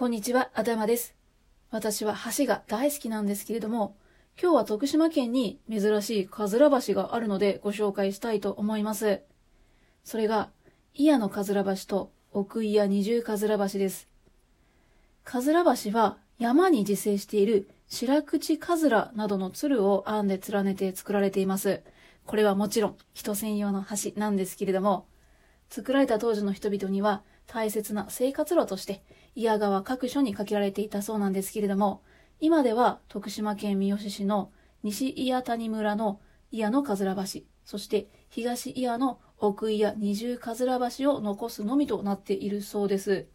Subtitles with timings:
[0.00, 1.14] こんにちは、アダマです。
[1.70, 3.98] 私は橋が大好きなんですけれども、
[4.40, 9.20] 今日は徳島県に珍しいかずら橋があるのでご紹介したいと思います。
[10.02, 10.48] それが、
[10.94, 14.08] 伊谷のかずら橋と奥伊谷二重かずら橋です。
[15.22, 21.82] かずら橋は山に自生している白口かずらなどの鶴を編んで連ねて作られています。
[22.24, 25.04] これはもちろん人専用の橋なんですけれども、
[25.70, 29.02] 作られた当時の人々には大切な生活路として、
[29.34, 32.02] 伊賀川各所に架けられていたそうなんですけれども、
[32.40, 34.50] 今では徳島県三好市の
[34.82, 36.20] 西伊谷谷村の
[36.50, 43.26] 伊谷のかずら橋、そして東伊谷の奥伊谷二重かずら橋を残すのみとなっているそうです。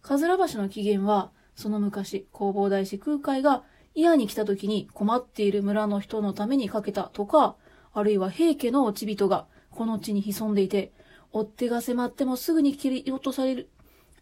[0.00, 3.64] かずら橋の起源は、その昔、弘法大師空海が
[3.94, 7.56] 伊谷に来た時に困っている村の人のためにかけたとか、
[7.92, 9.46] あるいは平家の落ち人が
[9.78, 10.92] この地に潜んでいて、
[11.30, 13.68] 追っ手が迫ってもすぐに切り落とされる、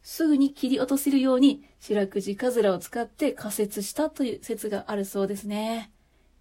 [0.02, 5.90] すぐに切り落とせるように白くじかずらを使って仮設したという説があるそうですね。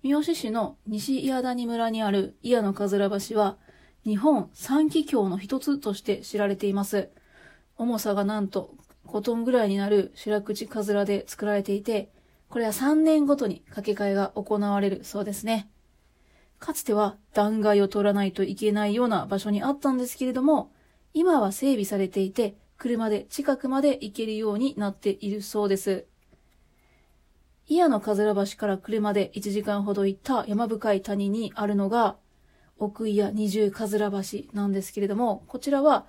[0.03, 3.55] 三好市の西岩谷村にある伊谷のかずら橋は
[4.03, 7.09] 日本三奇橋の一つとして知られています。
[7.77, 8.75] 重さがなんと
[9.07, 12.11] 5トンぐらいになる白口かずらで作られていて、
[12.49, 15.69] これは3年ごとに掛け替えが行われるそうですね。
[16.59, 20.71] かつては断崖を通らないといけないような場所にあったんですけれども、
[21.13, 26.05] 今は整備されていて、車で近くまで行けるようになっているそうです。
[27.67, 32.17] 伊谷のかずら橋から車で1時間ほど行った山深い谷にあるのが、
[32.77, 36.05] 奥伊谷二重かずら橋なんですけれども、こちらは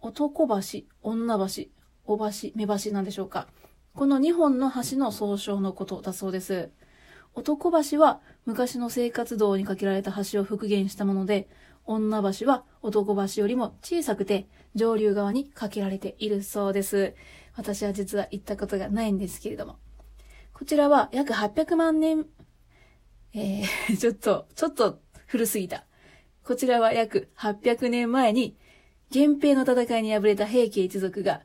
[0.00, 1.64] 男橋、女橋、
[2.06, 3.48] お橋、目橋なんでしょうか。
[3.94, 6.70] この2本の橋の総称のことだそうです。
[7.38, 11.48] 男橋は昔の生活道に架けられた橋を復元したもので、
[11.84, 17.14] 女橋は男橋よりも小さくて上流側に架けられているそうです。
[17.56, 19.78] 私は実は行ったことがないんですけれども。
[20.52, 22.26] こちらは約800万年、
[23.34, 25.84] えー、 ちょっと、ちょっと古すぎた。
[26.42, 28.56] こちらは約800年前に
[29.14, 31.42] 源平の戦いに敗れた平家一族が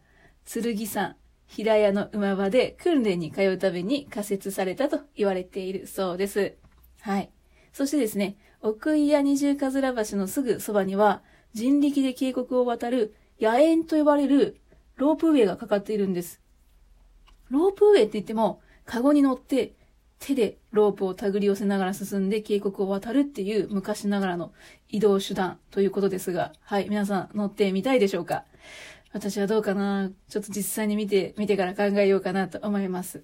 [0.51, 1.15] 剣山、
[1.47, 6.55] 平屋の馬場で訓練に通うために仮設されたと言われているそうです。
[7.01, 7.31] はい。
[7.71, 11.21] そしてですね、奥井谷二重かずら橋のすぐそばには、
[11.53, 14.61] 人力で渓谷を渡る野縁と呼ばれる
[14.95, 16.41] ロープウェイがかかっているんです。
[17.49, 19.73] ロープウェイって言っても、カゴに乗って
[20.19, 24.53] 手でロープを手繰り寄せながら進んで渓谷を渡るっていう昔ながらの
[24.87, 28.45] 移動手段ということですが、はい、皆さん乗ってみたいでしょうか？
[29.13, 33.23] 私はどうかなちょっと実際に見て、見てから考えようかなと思います。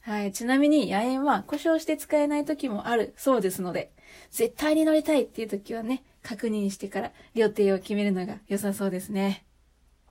[0.00, 0.32] はい。
[0.32, 3.92] ちなみに、野縁は故障して使えない時もあるそうですので、
[4.30, 9.44] 絶対に乗りたいっていう時はね、確認してから予定を決めるのが良さそうですね。